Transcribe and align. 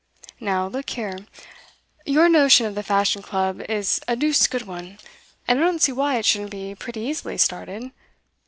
'Now, 0.39 0.65
look 0.65 0.89
here. 0.89 1.27
Your 2.07 2.27
notion 2.27 2.65
of 2.65 2.73
the 2.73 2.81
Fashion 2.81 3.21
Club 3.21 3.61
is 3.69 4.01
a 4.07 4.15
deuced 4.15 4.49
good 4.49 4.63
one, 4.63 4.97
and 5.47 5.59
I 5.59 5.63
don't 5.63 5.79
see 5.79 5.91
why 5.91 6.15
it 6.17 6.25
shouldn't 6.25 6.49
be 6.49 6.73
pretty 6.73 7.01
easily 7.01 7.37
started. 7.37 7.91